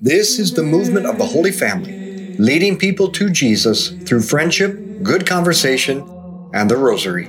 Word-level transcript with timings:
This 0.00 0.38
is 0.38 0.54
the 0.54 0.62
movement 0.62 1.04
of 1.04 1.18
the 1.18 1.26
Holy 1.26 1.52
Family, 1.52 1.98
leading 2.38 2.78
people 2.78 3.08
to 3.12 3.28
Jesus 3.28 3.90
through 4.06 4.22
friendship, 4.22 4.82
good 5.02 5.26
conversation, 5.26 6.06
and 6.54 6.70
the 6.70 6.78
Rosary. 6.78 7.28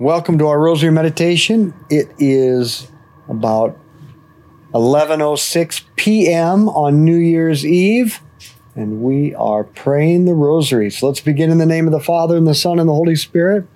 Welcome 0.00 0.38
to 0.38 0.48
our 0.48 0.58
Rosary 0.58 0.90
meditation. 0.90 1.72
It 1.90 2.08
is 2.18 2.88
about 3.28 3.78
11:06 4.74 5.84
p.m. 5.94 6.68
on 6.68 7.04
New 7.04 7.16
Year's 7.16 7.64
Eve, 7.64 8.20
and 8.78 9.02
we 9.02 9.34
are 9.34 9.64
praying 9.64 10.24
the 10.26 10.34
Rosary. 10.34 10.88
So 10.88 11.08
let's 11.08 11.20
begin 11.20 11.50
in 11.50 11.58
the 11.58 11.66
name 11.66 11.88
of 11.88 11.92
the 11.92 11.98
Father 11.98 12.36
and 12.36 12.46
the 12.46 12.54
Son 12.54 12.78
and 12.78 12.88
the 12.88 12.94
Holy 12.94 13.16
Spirit. 13.16 13.66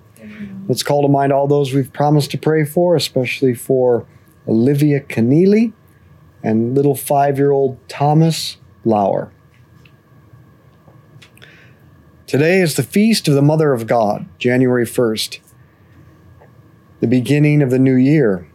Let's 0.69 0.81
call 0.81 1.01
to 1.01 1.09
mind 1.09 1.33
all 1.33 1.45
those 1.45 1.73
we've 1.73 1.91
promised 1.91 2.31
to 2.31 2.37
pray 2.37 2.63
for, 2.63 2.95
especially 2.95 3.53
for 3.53 4.07
Olivia 4.47 5.01
Keneally 5.01 5.73
and 6.41 6.73
little 6.73 6.95
five-year-old 6.95 7.77
Thomas 7.89 8.55
Lauer. 8.85 9.29
Today 12.25 12.61
is 12.61 12.75
the 12.75 12.83
feast 12.83 13.27
of 13.27 13.33
the 13.33 13.41
Mother 13.41 13.73
of 13.73 13.85
God, 13.85 14.25
January 14.39 14.85
1st, 14.85 15.39
the 17.01 17.07
beginning 17.07 17.61
of 17.61 17.71
the 17.71 17.79
new 17.79 17.95
year. 17.95 18.47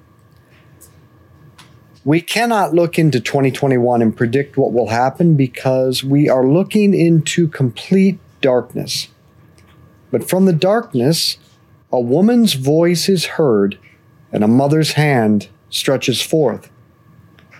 We 2.08 2.22
cannot 2.22 2.72
look 2.72 2.98
into 2.98 3.20
2021 3.20 4.00
and 4.00 4.16
predict 4.16 4.56
what 4.56 4.72
will 4.72 4.88
happen 4.88 5.36
because 5.36 6.02
we 6.02 6.26
are 6.26 6.42
looking 6.42 6.94
into 6.94 7.48
complete 7.48 8.18
darkness. 8.40 9.08
But 10.10 10.26
from 10.26 10.46
the 10.46 10.54
darkness, 10.54 11.36
a 11.92 12.00
woman's 12.00 12.54
voice 12.54 13.10
is 13.10 13.36
heard 13.36 13.78
and 14.32 14.42
a 14.42 14.48
mother's 14.48 14.92
hand 14.92 15.48
stretches 15.68 16.22
forth. 16.22 16.70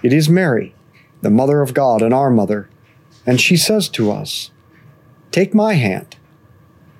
It 0.03 0.15
is 0.15 0.31
Mary, 0.31 0.75
the 1.21 1.29
Mother 1.29 1.61
of 1.61 1.75
God 1.75 2.01
and 2.01 2.15
our 2.15 2.31
Mother, 2.31 2.71
and 3.27 3.39
she 3.39 3.59
says 3.59 3.87
to 3.91 4.11
us, 4.11 4.51
Take 5.31 5.53
my 5.55 5.75
hand. 5.75 6.17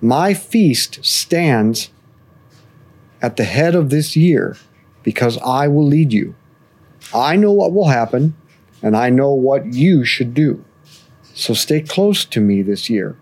My 0.03 0.35
feast 0.35 1.03
stands 1.03 1.89
at 3.23 3.39
the 3.39 3.45
head 3.45 3.75
of 3.75 3.89
this 3.89 4.17
year 4.17 4.59
because 5.03 5.39
I 5.39 5.67
will 5.67 5.87
lead 5.87 6.13
you. 6.13 6.35
I 7.15 7.37
know 7.37 7.53
what 7.53 7.73
will 7.73 7.89
happen, 7.89 8.35
and 8.83 8.97
I 8.97 9.11
know 9.11 9.33
what 9.33 9.73
you 9.73 10.05
should 10.05 10.35
do. 10.35 10.65
So 11.35 11.55
stay 11.55 11.81
close 11.81 12.25
to 12.27 12.41
me 12.41 12.63
this 12.63 12.91
year, 12.91 13.17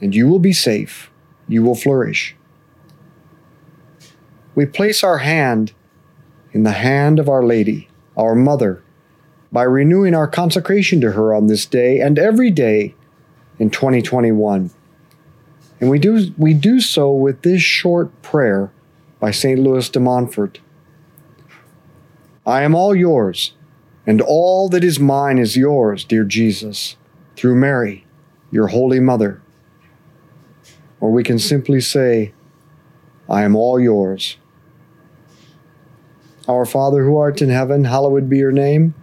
and 0.00 0.14
you 0.14 0.28
will 0.28 0.38
be 0.38 0.52
safe. 0.52 1.10
You 1.48 1.62
will 1.62 1.74
flourish. 1.74 2.36
We 4.54 4.66
place 4.66 5.02
our 5.02 5.18
hand 5.18 5.72
in 6.52 6.62
the 6.62 6.72
hand 6.72 7.18
of 7.18 7.28
Our 7.28 7.44
Lady, 7.44 7.88
our 8.16 8.34
Mother, 8.34 8.82
by 9.50 9.64
renewing 9.64 10.14
our 10.14 10.28
consecration 10.28 11.00
to 11.00 11.12
her 11.12 11.34
on 11.34 11.48
this 11.48 11.66
day 11.66 12.00
and 12.00 12.18
every 12.18 12.50
day 12.50 12.94
in 13.58 13.70
2021. 13.70 14.70
And 15.80 15.90
we 15.90 15.98
do, 15.98 16.32
we 16.38 16.54
do 16.54 16.80
so 16.80 17.12
with 17.12 17.42
this 17.42 17.62
short 17.62 18.22
prayer 18.22 18.72
by 19.20 19.30
St. 19.30 19.58
Louis 19.58 19.88
de 19.88 20.00
Montfort. 20.00 20.60
I 22.46 22.62
am 22.62 22.74
all 22.74 22.94
yours, 22.94 23.54
and 24.06 24.20
all 24.20 24.68
that 24.68 24.84
is 24.84 25.00
mine 25.00 25.38
is 25.38 25.56
yours, 25.56 26.04
dear 26.04 26.24
Jesus, 26.24 26.96
through 27.36 27.54
Mary, 27.54 28.04
your 28.50 28.68
Holy 28.68 29.00
Mother. 29.00 29.40
Or 31.00 31.10
we 31.10 31.24
can 31.24 31.38
simply 31.38 31.80
say, 31.80 32.34
I 33.30 33.44
am 33.44 33.56
all 33.56 33.80
yours. 33.80 34.36
Our 36.46 36.66
Father 36.66 37.04
who 37.04 37.16
art 37.16 37.40
in 37.40 37.48
heaven, 37.48 37.84
hallowed 37.84 38.28
be 38.28 38.36
your 38.36 38.52
name. 38.52 38.94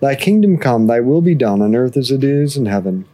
Thy 0.00 0.16
kingdom 0.16 0.58
come, 0.58 0.88
thy 0.88 0.98
will 0.98 1.22
be 1.22 1.36
done 1.36 1.62
on 1.62 1.76
earth 1.76 1.96
as 1.96 2.10
it 2.10 2.24
is 2.24 2.56
in 2.56 2.66
heaven. 2.66 3.06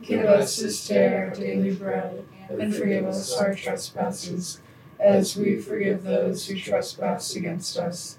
Give 0.00 0.24
us 0.24 0.58
this 0.58 0.86
day 0.86 1.12
our 1.12 1.30
daily 1.30 1.74
bread, 1.74 2.24
and 2.48 2.72
forgive 2.72 3.06
us 3.06 3.36
our 3.36 3.52
trespasses, 3.56 4.60
as 5.00 5.36
we 5.36 5.58
forgive 5.58 6.04
those 6.04 6.46
who 6.46 6.56
trespass 6.56 7.34
against 7.34 7.76
us. 7.76 8.18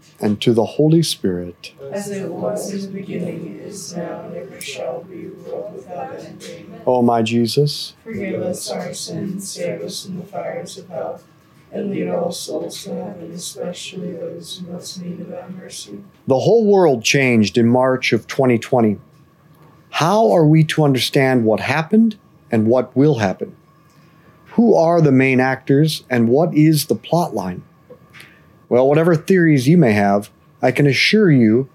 and 0.21 0.41
to 0.41 0.53
the 0.53 0.65
Holy 0.65 1.03
Spirit. 1.03 1.73
As 1.91 2.09
it 2.09 2.29
was 2.29 2.73
in 2.73 2.81
the 2.81 2.99
beginning, 2.99 3.59
is 3.59 3.95
now, 3.95 4.21
and 4.21 4.35
ever 4.35 4.59
shall 4.61 5.03
be, 5.03 5.27
world 5.27 5.73
without 5.75 6.13
end. 6.15 6.43
Amen. 6.49 6.81
O 6.85 7.01
my 7.01 7.21
Jesus, 7.21 7.93
Forgive 8.03 8.41
us 8.41 8.69
our 8.69 8.93
sins, 8.93 9.51
save 9.51 9.81
us 9.81 10.05
from 10.05 10.17
the 10.19 10.25
fires 10.25 10.77
of 10.77 10.89
hell, 10.89 11.21
and 11.71 11.91
lead 11.91 12.09
all 12.09 12.31
souls 12.31 12.83
to 12.83 12.93
heaven, 12.93 13.31
especially 13.31 14.13
those 14.13 14.59
who 14.59 14.71
most 14.71 15.01
need 15.01 15.19
of 15.21 15.29
thy 15.29 15.47
mercy. 15.49 16.03
the 16.27 16.39
whole 16.39 16.65
world 16.65 17.03
changed 17.03 17.57
in 17.57 17.67
March 17.67 18.11
of 18.13 18.27
2020. 18.27 18.97
How 19.91 20.31
are 20.31 20.45
we 20.45 20.63
to 20.65 20.83
understand 20.83 21.43
what 21.45 21.59
happened 21.59 22.17
and 22.51 22.67
what 22.67 22.95
will 22.95 23.15
happen? 23.19 23.55
Who 24.55 24.75
are 24.75 25.01
the 25.01 25.11
main 25.13 25.39
actors 25.39 26.03
and 26.09 26.27
what 26.27 26.53
is 26.53 26.85
the 26.87 26.95
plot 26.95 27.33
line? 27.33 27.63
Well, 28.71 28.87
whatever 28.87 29.17
theories 29.17 29.67
you 29.67 29.75
may 29.75 29.91
have, 29.91 30.29
I 30.61 30.71
can 30.71 30.87
assure 30.87 31.29
you 31.29 31.67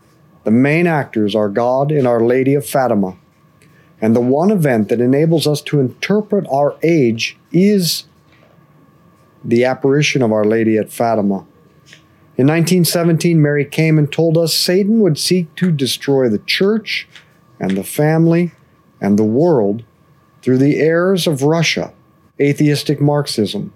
the 0.45 0.51
main 0.51 0.87
actors 0.87 1.35
are 1.35 1.51
God 1.51 1.93
and 1.93 2.07
Our 2.07 2.21
Lady 2.21 2.55
of 2.55 2.65
Fatima. 2.67 3.19
And 4.01 4.17
the 4.17 4.23
one 4.23 4.51
event 4.51 4.89
that 4.89 5.03
enables 5.03 5.47
us 5.47 5.61
to 5.65 5.79
interpret 5.79 6.47
our 6.51 6.79
age 6.83 7.37
is 7.53 8.05
the 9.45 9.63
apparition 9.63 10.23
of 10.23 10.33
Our 10.33 10.47
Lady 10.47 10.79
at 10.79 10.91
Fatima. 10.91 11.45
In 12.39 12.47
1917, 12.47 13.43
Mary 13.43 13.67
came 13.67 13.99
and 13.99 14.11
told 14.11 14.39
us 14.39 14.55
Satan 14.55 15.01
would 15.01 15.19
seek 15.19 15.55
to 15.57 15.71
destroy 15.71 16.31
the 16.31 16.39
church 16.39 17.07
and 17.61 17.77
the 17.77 17.85
family 17.85 18.53
and 19.03 19.19
the 19.19 19.23
world 19.23 19.85
through 20.41 20.57
the 20.57 20.79
errors 20.79 21.27
of 21.27 21.43
Russia, 21.43 21.93
atheistic 22.41 23.03
Marxism. 23.03 23.75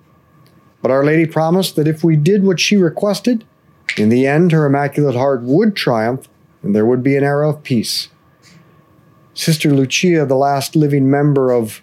But 0.83 0.91
Our 0.91 1.05
Lady 1.05 1.27
promised 1.27 1.77
that 1.77 1.89
if 1.89 2.03
we 2.03 2.17
did 2.17 2.45
what 2.45 2.61
she 2.61 2.77
requested, 2.77 3.45
in 3.97 4.09
the 4.09 4.27
end 4.27 4.53
her 4.53 4.67
Immaculate 4.67 5.17
Heart 5.17 5.43
would 5.43 5.77
triumph 5.77 6.29
and 6.63 6.75
there 6.75 6.87
would 6.87 7.03
be 7.03 7.17
an 7.17 7.25
era 7.25 7.51
of 7.51 7.63
peace. 7.63 8.09
Sister 9.35 9.71
Lucia, 9.71 10.27
the 10.27 10.37
last 10.37 10.77
living 10.77 11.11
member 11.11 11.53
of 11.53 11.83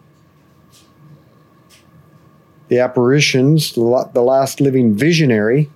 the 2.68 2.80
apparitions, 2.80 3.74
the 3.74 3.82
last 3.82 4.60
living 4.60 4.96
visionary, 4.96 5.70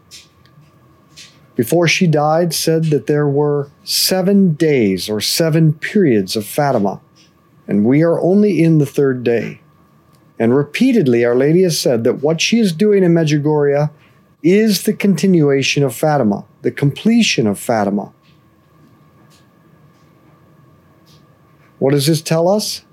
before 1.56 1.88
she 1.88 2.07
died, 2.07 2.53
said 2.53 2.85
that 2.85 3.07
there 3.07 3.27
were 3.27 3.69
seven 3.83 4.53
days 4.53 5.09
or 5.09 5.21
seven 5.21 5.74
periods 5.74 6.35
of 6.35 6.45
Fatima, 6.45 7.00
and 7.67 7.85
we 7.85 8.03
are 8.03 8.19
only 8.19 8.62
in 8.62 8.77
the 8.77 8.85
third 8.85 9.24
day. 9.24 9.60
And 10.41 10.55
repeatedly, 10.55 11.23
Our 11.23 11.35
Lady 11.35 11.61
has 11.61 11.79
said 11.79 12.03
that 12.03 12.23
what 12.23 12.41
she 12.41 12.57
is 12.57 12.73
doing 12.73 13.03
in 13.03 13.13
Medjugorje 13.13 13.91
is 14.41 14.85
the 14.85 14.93
continuation 14.93 15.83
of 15.83 15.93
Fatima, 15.93 16.45
the 16.63 16.71
completion 16.71 17.45
of 17.45 17.59
Fatima. 17.59 18.11
What 21.77 21.91
does 21.91 22.07
this 22.07 22.23
tell 22.23 22.47
us? 22.47 22.83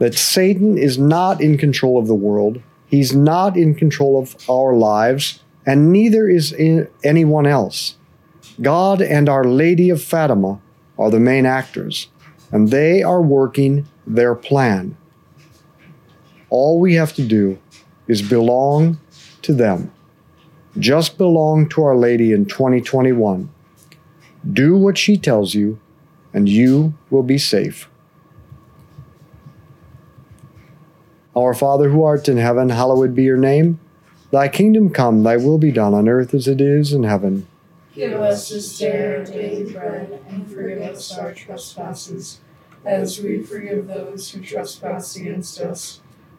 That 0.00 0.12
Satan 0.12 0.76
is 0.76 0.98
not 0.98 1.40
in 1.40 1.56
control 1.56 1.98
of 1.98 2.08
the 2.08 2.14
world, 2.14 2.60
he's 2.86 3.14
not 3.14 3.56
in 3.56 3.74
control 3.74 4.20
of 4.20 4.36
our 4.46 4.74
lives, 4.74 5.40
and 5.64 5.94
neither 5.94 6.28
is 6.28 6.54
anyone 7.02 7.46
else. 7.46 7.96
God 8.60 9.00
and 9.00 9.30
Our 9.30 9.44
Lady 9.44 9.88
of 9.88 10.02
Fatima 10.02 10.60
are 10.98 11.10
the 11.10 11.18
main 11.18 11.46
actors, 11.46 12.08
and 12.50 12.68
they 12.68 13.02
are 13.02 13.22
working 13.22 13.86
their 14.06 14.34
plan. 14.34 14.98
All 16.52 16.78
we 16.78 16.96
have 16.96 17.14
to 17.14 17.26
do 17.26 17.58
is 18.06 18.20
belong 18.20 18.98
to 19.40 19.54
them. 19.54 19.90
Just 20.78 21.16
belong 21.16 21.66
to 21.70 21.82
Our 21.82 21.96
Lady 21.96 22.30
in 22.30 22.44
2021. 22.44 23.48
Do 24.52 24.76
what 24.76 24.98
she 24.98 25.16
tells 25.16 25.54
you, 25.54 25.80
and 26.34 26.50
you 26.50 26.92
will 27.08 27.22
be 27.22 27.38
safe. 27.38 27.88
Our 31.34 31.54
Father 31.54 31.88
who 31.88 32.04
art 32.04 32.28
in 32.28 32.36
heaven, 32.36 32.68
hallowed 32.68 33.14
be 33.14 33.22
your 33.22 33.38
name. 33.38 33.80
Thy 34.30 34.48
kingdom 34.48 34.90
come, 34.90 35.22
thy 35.22 35.38
will 35.38 35.56
be 35.56 35.72
done 35.72 35.94
on 35.94 36.06
earth 36.06 36.34
as 36.34 36.46
it 36.46 36.60
is 36.60 36.92
in 36.92 37.04
heaven. 37.04 37.46
Give 37.94 38.12
us 38.20 38.50
this 38.50 38.78
day 38.78 39.16
our 39.16 39.24
daily 39.24 39.72
bread, 39.72 40.22
and 40.28 40.46
forgive 40.52 40.82
us 40.82 41.16
our 41.16 41.32
trespasses, 41.32 42.40
as 42.84 43.22
we 43.22 43.42
forgive 43.42 43.86
those 43.86 44.30
who 44.30 44.42
trespass 44.42 45.16
against 45.16 45.58
us. 45.58 46.01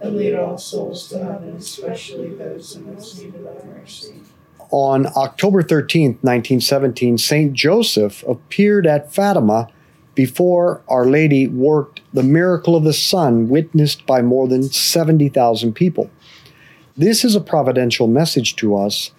and 0.00 0.16
lead 0.16 0.34
all 0.34 0.58
souls 0.58 1.08
to 1.08 1.18
heaven, 1.18 1.56
especially 1.56 2.34
those 2.34 2.76
in 2.76 2.92
most 2.92 3.20
need 3.20 3.34
of 3.34 3.44
thy 3.44 3.66
mercy. 3.66 4.14
On 4.70 5.06
October 5.16 5.62
13, 5.62 6.18
1917, 6.20 7.18
St. 7.18 7.52
Joseph 7.52 8.22
appeared 8.24 8.86
at 8.86 9.12
Fatima 9.12 9.68
before 10.14 10.82
Our 10.88 11.06
Lady 11.06 11.46
worked 11.46 12.00
the 12.12 12.22
miracle 12.22 12.76
of 12.76 12.84
the 12.84 12.92
sun 12.92 13.48
witnessed 13.48 14.04
by 14.04 14.20
more 14.20 14.46
than 14.46 14.64
70,000 14.64 15.72
people. 15.72 16.10
This 16.96 17.24
is 17.24 17.34
a 17.34 17.40
providential 17.40 18.08
message 18.08 18.56
to 18.56 18.76
us 18.76 19.12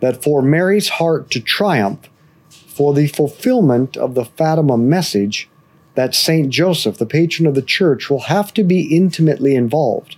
that 0.00 0.22
for 0.22 0.40
Mary's 0.42 0.90
heart 0.90 1.30
to 1.32 1.40
triumph, 1.40 2.08
for 2.48 2.94
the 2.94 3.08
fulfillment 3.08 3.96
of 3.96 4.14
the 4.14 4.24
Fatima 4.24 4.78
message 4.78 5.48
that 5.94 6.14
St. 6.14 6.50
Joseph, 6.50 6.98
the 6.98 7.06
patron 7.06 7.46
of 7.46 7.54
the 7.54 7.62
church, 7.62 8.08
will 8.08 8.20
have 8.20 8.54
to 8.54 8.64
be 8.64 8.96
intimately 8.96 9.54
involved. 9.54 10.16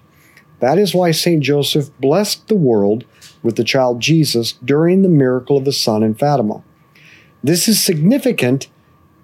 That 0.60 0.78
is 0.78 0.94
why 0.94 1.10
St. 1.10 1.42
Joseph 1.42 1.90
blessed 2.00 2.48
the 2.48 2.56
world 2.56 3.04
with 3.42 3.56
the 3.56 3.64
child 3.64 4.00
Jesus 4.00 4.52
during 4.52 5.02
the 5.02 5.08
miracle 5.08 5.56
of 5.56 5.64
the 5.64 5.72
sun 5.72 6.02
in 6.02 6.14
Fatima. 6.14 6.62
This 7.44 7.68
is 7.68 7.82
significant 7.82 8.68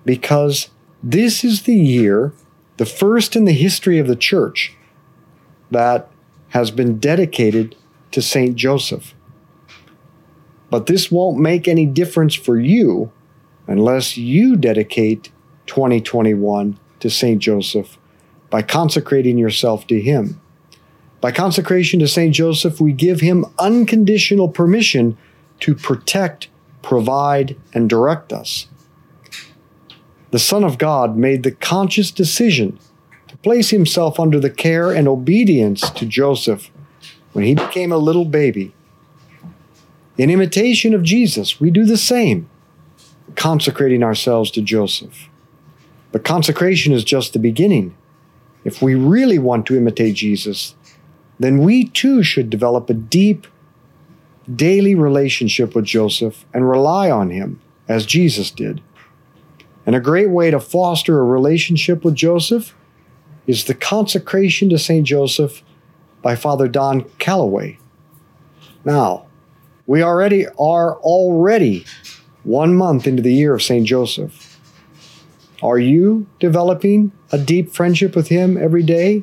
because 0.05 0.69
this 1.03 1.43
is 1.43 1.63
the 1.63 1.75
year, 1.75 2.33
the 2.77 2.87
first 2.87 3.35
in 3.35 3.45
the 3.47 3.53
history 3.53 3.99
of 3.99 4.07
the 4.07 4.17
church, 4.17 4.77
that 5.71 6.09
has 6.51 6.71
been 6.71 6.99
dedicated 6.99 7.75
to 8.11 8.21
St. 8.21 8.55
Joseph. 8.55 9.15
But 10.69 10.87
this 10.87 11.11
won't 11.11 11.39
make 11.39 11.67
any 11.67 11.87
difference 11.87 12.35
for 12.35 12.61
you 12.61 13.11
unless 13.67 14.17
you 14.19 14.57
dedicate 14.57 15.31
2021 15.67 16.79
to 17.01 17.11
St. 17.11 17.41
Joseph 17.41 17.99
by 18.51 18.61
consecrating 18.61 19.39
yourself 19.39 19.87
to 19.87 20.01
him. 20.01 20.42
By 21.23 21.31
consecration 21.31 22.01
to 22.01 22.09
St. 22.09 22.35
Joseph, 22.35 22.81
we 22.81 22.93
give 22.93 23.21
him 23.21 23.47
unconditional 23.57 24.49
permission 24.49 25.17
to 25.61 25.73
protect, 25.73 26.49
provide, 26.83 27.57
and 27.73 27.89
direct 27.89 28.33
us. 28.33 28.67
The 30.33 30.41
Son 30.41 30.65
of 30.65 30.79
God 30.79 31.17
made 31.17 31.45
the 31.45 31.53
conscious 31.53 32.11
decision 32.11 32.77
to 33.29 33.37
place 33.37 33.71
himself 33.71 34.19
under 34.19 34.41
the 34.41 34.51
care 34.51 34.91
and 34.91 35.07
obedience 35.07 35.91
to 35.91 36.07
Joseph 36.07 36.73
when 37.35 37.45
he 37.45 37.55
became 37.55 37.93
a 37.93 37.99
little 37.99 38.25
baby. 38.25 38.75
In 40.19 40.29
imitation 40.29 40.93
of 40.93 41.05
Jesus, 41.05 41.61
we 41.61 41.71
do 41.71 41.85
the 41.85 41.97
same, 41.97 42.51
consecrating 43.37 44.03
ourselves 44.03 44.51
to 44.51 44.61
Joseph. 44.61 45.29
But 46.11 46.25
consecration 46.25 46.93
is 46.93 47.05
just 47.05 47.33
the 47.33 47.39
beginning. 47.39 47.95
If 48.65 48.83
we 48.83 48.97
really 48.97 49.39
want 49.39 49.67
to 49.67 49.77
imitate 49.77 50.17
Jesus, 50.17 50.75
then 51.43 51.59
we 51.59 51.85
too 51.85 52.23
should 52.23 52.51
develop 52.51 52.91
a 52.91 52.95
deep, 52.95 53.47
daily 54.55 54.95
relationship 54.95 55.75
with 55.75 55.85
Joseph 55.85 56.45
and 56.53 56.69
rely 56.69 57.11
on 57.11 57.31
him 57.31 57.61
as 57.89 58.07
Jesus 58.07 58.51
did. 58.51 58.81
And 59.85 59.97
a 59.97 60.01
great 60.01 60.31
way 60.31 60.51
to 60.51 60.61
foster 60.61 61.21
a 61.21 61.25
relationship 61.25 62.05
with 62.05 62.15
Joseph 62.15 62.75
is 63.47 63.65
the 63.65 63.75
consecration 63.75 64.69
to 64.71 64.79
St. 64.79 65.07
Joseph 65.07 65.63
by 66.21 66.37
Father 66.37 66.69
Don 66.69 67.03
Calloway. 67.19 67.79
Now, 68.85 69.27
we 69.87 70.03
already 70.03 70.47
are 70.59 70.97
already 70.99 71.85
one 72.45 72.75
month 72.75 73.07
into 73.07 73.23
the 73.23 73.35
year 73.35 73.55
of 73.55 73.63
St. 73.63 73.87
Joseph. 73.87 74.61
Are 75.63 75.79
you 75.79 76.27
developing 76.41 77.13
a 77.31 77.39
deep 77.39 77.73
friendship 77.73 78.17
with 78.17 78.29
him 78.29 78.57
every 78.57 78.83
day? 78.83 79.23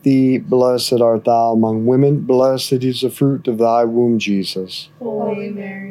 thee. 0.03 0.37
Blessed 0.37 1.01
art 1.01 1.25
thou 1.25 1.53
among 1.53 1.85
women, 1.85 2.21
blessed 2.21 2.83
is 2.83 3.01
the 3.01 3.09
fruit 3.09 3.47
of 3.47 3.57
thy 3.57 3.83
womb, 3.85 4.19
Jesus. 4.19 4.89
Holy 4.99 5.49
Mary, 5.49 5.90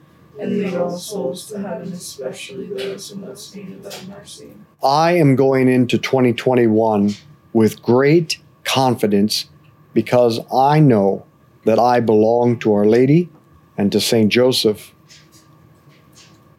and 0.39 0.57
lead 0.57 0.73
all 0.73 0.97
souls 0.97 1.47
to 1.47 1.59
heaven, 1.59 1.91
especially 1.93 2.67
those 2.67 3.11
in 3.11 3.21
most 3.21 3.55
need 3.55 3.73
of 3.73 3.83
thy 3.83 4.17
mercy. 4.17 4.53
I 4.83 5.13
am 5.13 5.35
going 5.35 5.67
into 5.67 5.97
2021 5.97 7.13
with 7.53 7.81
great 7.81 8.39
confidence 8.63 9.45
because 9.93 10.39
I 10.53 10.79
know 10.79 11.25
that 11.65 11.79
I 11.79 11.99
belong 11.99 12.59
to 12.59 12.73
Our 12.73 12.85
Lady 12.85 13.29
and 13.77 13.91
to 13.91 13.99
St. 13.99 14.31
Joseph. 14.31 14.93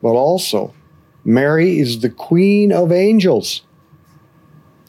But 0.03 0.13
also, 0.13 0.75
Mary 1.25 1.79
is 1.79 2.01
the 2.01 2.11
Queen 2.11 2.73
of 2.73 2.93
Angels. 2.93 3.63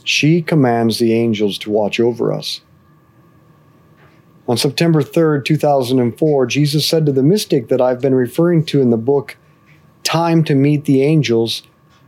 She 0.04 0.42
commands 0.42 1.00
the 1.00 1.14
angels 1.14 1.58
to 1.60 1.72
watch 1.72 2.00
over 2.00 2.34
us. 2.34 2.62
On 4.46 4.58
September 4.58 5.02
3rd, 5.02 5.46
2004, 5.46 6.46
Jesus 6.48 6.86
said 6.86 7.06
to 7.06 7.14
the 7.14 7.24
mystic 7.24 7.70
that 7.70 7.80
I've 7.80 8.02
been 8.02 8.14
referring 8.14 8.66
to 8.66 8.82
in 8.82 8.90
the 8.90 8.98
book 8.98 9.38
Time 10.04 10.44
to 10.44 10.54
Meet 10.54 10.84
the 10.84 11.02
Angels 11.02 11.64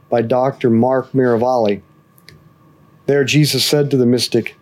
by 0.09 0.21
Dr. 0.21 0.69
Mark 0.69 1.13
Miravalle. 1.13 1.81
There, 3.05 3.23
Jesus 3.23 3.63
said 3.63 3.89
to 3.89 3.97
the 3.97 4.05
mystic, 4.05 4.57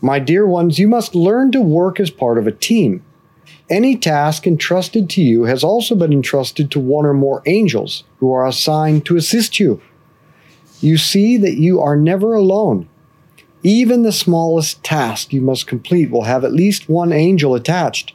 My 0.00 0.18
dear 0.18 0.46
ones, 0.46 0.78
you 0.78 0.88
must 0.88 1.14
learn 1.14 1.52
to 1.52 1.60
work 1.60 2.00
as 2.00 2.10
part 2.10 2.38
of 2.38 2.46
a 2.46 2.52
team. 2.52 3.04
Any 3.68 3.94
task 3.94 4.46
entrusted 4.46 5.10
to 5.10 5.22
you 5.22 5.44
has 5.44 5.62
also 5.62 5.94
been 5.94 6.12
entrusted 6.12 6.70
to 6.70 6.80
one 6.80 7.04
or 7.04 7.14
more 7.14 7.42
angels 7.44 8.04
who 8.16 8.32
are 8.32 8.46
assigned 8.46 9.04
to 9.06 9.16
assist 9.16 9.60
you. 9.60 9.82
You 10.80 10.96
see 10.96 11.36
that 11.36 11.58
you 11.58 11.80
are 11.80 11.96
never 11.96 12.32
alone. 12.34 12.88
Even 13.64 14.02
the 14.02 14.12
smallest 14.12 14.82
task 14.82 15.32
you 15.32 15.40
must 15.40 15.68
complete 15.68 16.10
will 16.10 16.24
have 16.24 16.44
at 16.44 16.52
least 16.52 16.88
one 16.88 17.12
angel 17.12 17.54
attached. 17.54 18.12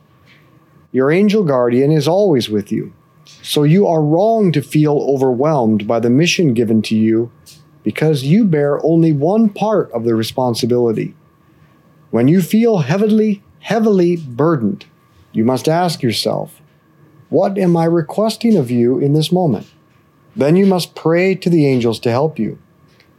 Your 0.92 1.10
angel 1.10 1.44
guardian 1.44 1.89
is 1.89 2.08
always 2.08 2.50
with 2.50 2.70
you, 2.70 2.94
so 3.42 3.63
you 3.63 3.88
are 3.88 4.01
wrong 4.01 4.51
to 4.51 4.62
feel 4.62 4.98
overwhelmed 5.10 5.88
by 5.88 6.01
the 6.01 6.10
mission 6.10 6.54
given 6.54 6.82
to 6.84 6.96
you 6.96 7.32
because 7.84 8.24
you 8.24 8.44
bear 8.44 8.86
only 8.86 9.13
one 9.13 9.48
part 9.48 9.89
of 9.92 10.04
the 10.04 10.16
responsibility. 10.16 11.16
When 12.12 12.27
you 12.27 12.42
feel 12.42 12.80
heavily, 12.80 13.42
heavily 13.60 14.18
burdened, 14.18 14.86
you 15.32 15.46
must 15.46 15.70
ask 15.70 16.04
yourself, 16.04 16.62
What 17.30 17.58
am 17.58 17.77
I 17.77 17.86
requesting 17.86 18.58
of 18.58 18.70
you 18.70 19.00
in 19.00 19.13
this 19.13 19.32
moment? 19.32 19.68
Then 20.36 20.58
you 20.58 20.66
must 20.66 20.96
pray 20.96 21.36
to 21.36 21.50
the 21.50 21.66
angels 21.66 22.00
to 22.01 22.12
help 22.12 22.38
you. 22.38 22.60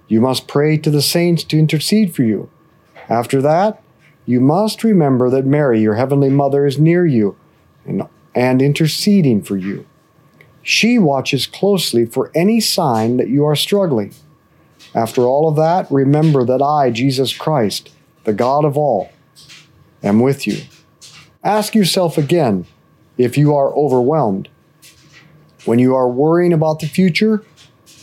You 0.08 0.20
must 0.20 0.48
pray 0.48 0.76
to 0.78 0.90
the 0.90 1.02
saints 1.02 1.44
to 1.44 1.58
intercede 1.58 2.14
for 2.14 2.22
you. 2.22 2.50
After 3.08 3.40
that, 3.42 3.82
you 4.26 4.40
must 4.40 4.84
remember 4.84 5.30
that 5.30 5.46
Mary, 5.46 5.80
your 5.80 5.94
heavenly 5.94 6.30
mother, 6.30 6.66
is 6.66 6.78
near 6.78 7.06
you 7.06 7.36
and, 7.86 8.02
and 8.34 8.60
interceding 8.60 9.42
for 9.42 9.56
you. 9.56 9.86
She 10.62 10.98
watches 10.98 11.46
closely 11.46 12.04
for 12.04 12.30
any 12.34 12.60
sign 12.60 13.16
that 13.18 13.28
you 13.28 13.44
are 13.46 13.56
struggling. 13.56 14.12
After 14.94 15.22
all 15.22 15.48
of 15.48 15.56
that, 15.56 15.90
remember 15.90 16.44
that 16.44 16.62
I, 16.62 16.90
Jesus 16.90 17.36
Christ, 17.36 17.90
the 18.24 18.32
God 18.32 18.64
of 18.64 18.76
all, 18.76 19.10
am 20.02 20.20
with 20.20 20.46
you. 20.46 20.62
Ask 21.44 21.74
yourself 21.74 22.18
again 22.18 22.66
if 23.16 23.38
you 23.38 23.54
are 23.54 23.74
overwhelmed 23.74 24.48
when 25.68 25.78
you 25.78 25.94
are 25.94 26.08
worrying 26.08 26.52
about 26.52 26.80
the 26.80 26.86
future, 26.86 27.44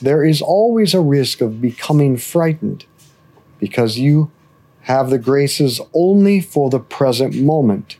there 0.06 0.24
is 0.24 0.42
always 0.42 0.94
a 0.94 1.02
risk 1.02 1.42
of 1.42 1.62
becoming 1.62 2.18
frightened 2.18 2.86
because 3.60 3.98
you 3.98 4.32
have 4.82 5.10
the 5.10 5.18
graces 5.18 5.82
only 5.94 6.40
for 6.40 6.70
the 6.70 6.80
present 6.80 7.36
moment. 7.36 7.98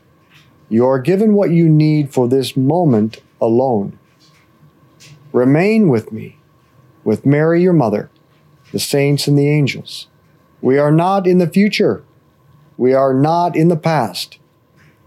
You 0.68 0.86
are 0.86 0.98
given 0.98 1.34
what 1.34 1.50
you 1.50 1.68
need 1.68 2.12
for 2.12 2.28
this 2.28 2.56
moment 2.56 3.18
alone. 3.40 3.98
Remain 5.32 5.88
with 5.88 6.12
me, 6.12 6.38
with 7.04 7.26
Mary, 7.26 7.62
your 7.62 7.72
mother, 7.72 8.10
the 8.72 8.78
saints, 8.78 9.26
and 9.26 9.38
the 9.38 9.48
angels. 9.48 10.08
We 10.60 10.78
are 10.78 10.92
not 10.92 11.26
in 11.26 11.38
the 11.38 11.48
future. 11.48 12.04
We 12.76 12.94
are 12.94 13.14
not 13.14 13.56
in 13.56 13.68
the 13.68 13.76
past. 13.76 14.38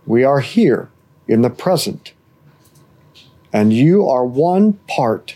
We 0.06 0.24
are 0.24 0.40
here 0.40 0.90
in 1.28 1.42
the 1.42 1.50
present 1.50 2.14
and 3.52 3.74
you 3.74 4.08
are 4.08 4.26
one 4.26 4.74
part 4.88 5.36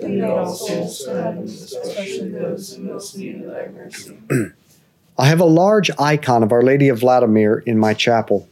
Lead 0.00 0.24
all 0.24 0.54
souls 0.54 1.04
to 1.04 1.14
heaven, 1.14 1.44
especially 1.44 2.30
those 2.30 2.72
in 2.74 2.86
most 2.86 3.16
need 3.16 3.42
of 3.42 3.50
thy 3.50 3.68
mercy. 3.68 4.18
I 5.18 5.26
have 5.26 5.40
a 5.40 5.44
large 5.44 5.90
icon 5.98 6.42
of 6.42 6.52
Our 6.52 6.62
Lady 6.62 6.88
of 6.88 7.00
Vladimir 7.00 7.58
in 7.66 7.78
my 7.78 7.92
chapel. 7.92 8.48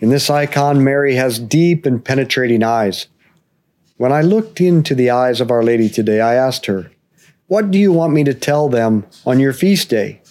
In 0.00 0.08
this 0.08 0.30
icon, 0.30 0.82
Mary 0.82 1.16
has 1.16 1.38
deep 1.38 1.84
and 1.84 2.02
penetrating 2.02 2.62
eyes. 2.62 3.08
When 3.96 4.12
I 4.12 4.22
looked 4.22 4.60
into 4.60 4.94
the 4.94 5.10
eyes 5.10 5.40
of 5.40 5.50
Our 5.50 5.62
Lady 5.62 5.88
today, 5.88 6.20
I 6.20 6.34
asked 6.34 6.66
her, 6.66 6.90
What 7.48 7.70
do 7.70 7.78
you 7.78 7.92
want 7.92 8.14
me 8.14 8.24
to 8.24 8.34
tell 8.34 8.68
them 8.68 9.06
on 9.26 9.40
your 9.40 9.52
feast 9.52 9.90
day? 9.90 10.22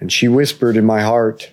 And 0.00 0.12
she 0.12 0.28
whispered 0.28 0.76
in 0.76 0.84
my 0.84 1.00
heart, 1.00 1.52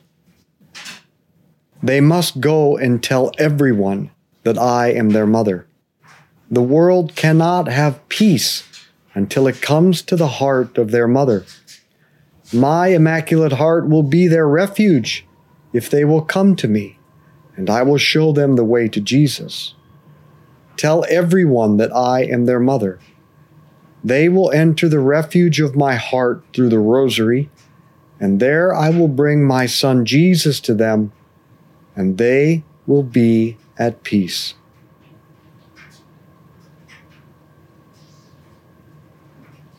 They 1.82 2.02
must 2.02 2.42
go 2.42 2.76
and 2.76 3.02
tell 3.02 3.32
everyone 3.38 4.12
that 4.44 4.58
I 4.58 4.92
am 4.92 5.12
their 5.12 5.28
mother. 5.28 5.68
The 6.54 6.62
world 6.62 7.16
cannot 7.16 7.68
have 7.68 8.08
peace 8.10 8.64
until 9.16 9.48
it 9.48 9.60
comes 9.60 10.04
to 10.04 10.16
the 10.16 10.28
heart 10.28 10.78
of 10.78 10.92
their 10.92 11.08
mother. 11.08 11.46
My 12.54 12.90
immaculate 12.90 13.54
heart 13.54 13.90
will 13.90 14.04
be 14.04 14.28
their 14.28 14.48
refuge 14.48 15.26
if 15.74 15.90
they 15.90 16.06
will 16.06 16.22
come 16.22 16.56
to 16.58 16.68
me. 16.68 17.00
and 17.56 17.70
I 17.70 17.82
will 17.82 17.98
show 17.98 18.32
them 18.32 18.56
the 18.56 18.64
way 18.64 18.88
to 18.88 19.02
Jesus. 19.02 19.74
Tell 20.78 21.06
everyone 21.10 21.78
that 21.78 21.96
I 21.96 22.24
am 22.24 22.46
their 22.46 22.60
mother. 22.60 23.00
They 24.04 24.30
will 24.30 24.52
enter 24.52 24.88
the 24.88 25.00
refuge 25.00 25.60
of 25.60 25.76
my 25.76 25.96
heart 25.96 26.44
through 26.54 26.70
the 26.70 26.80
rosary, 26.80 27.50
and 28.20 28.40
there 28.40 28.76
I 28.76 28.90
will 28.90 29.08
bring 29.08 29.44
my 29.44 29.66
son 29.66 30.06
Jesus 30.06 30.60
to 30.62 30.74
them, 30.74 31.12
and 31.96 32.18
they 32.18 32.64
will 32.86 33.04
be 33.04 33.58
at 33.78 34.04
peace. 34.04 34.54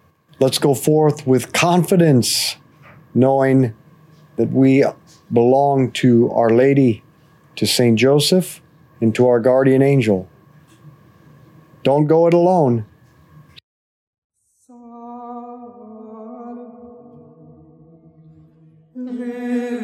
Let's 0.41 0.57
go 0.57 0.73
forth 0.73 1.27
with 1.27 1.53
confidence, 1.53 2.55
knowing 3.13 3.75
that 4.37 4.49
we 4.49 4.83
belong 5.31 5.91
to 5.91 6.31
Our 6.31 6.49
Lady, 6.49 7.03
to 7.57 7.67
Saint 7.67 7.99
Joseph, 7.99 8.59
and 8.99 9.13
to 9.13 9.27
our 9.27 9.39
guardian 9.39 9.83
angel. 9.83 10.27
Don't 11.83 12.07
go 12.07 12.25
it 12.25 12.33
alone. 12.33 12.87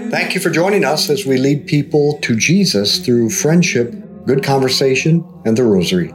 Thank 0.10 0.34
you 0.34 0.42
for 0.42 0.50
joining 0.50 0.84
us 0.84 1.12
as 1.12 1.24
we 1.24 1.38
lead 1.38 1.68
people 1.68 2.18
to 2.24 2.36
Jesus 2.36 2.98
through 2.98 3.30
friendship, 3.30 3.94
good 4.26 4.44
conversation, 4.44 5.24
and 5.46 5.56
the 5.56 5.64
rosary. 5.64 6.12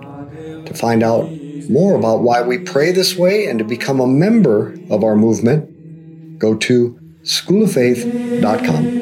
To 0.67 0.75
find 0.75 1.05
out 1.05 1.31
more 1.69 1.97
about 1.97 2.23
why 2.23 2.43
we 2.43 2.59
pray 2.59 2.93
this 2.93 3.17
way 3.17 3.47
and 3.47 3.59
to 3.59 3.65
become 3.65 4.01
a 4.01 4.07
member 4.07 4.75
of 4.91 5.05
our 5.05 5.17
movement, 5.17 6.39
go 6.39 6.57
to 6.57 6.99
schooloffaith.com. 7.23 9.02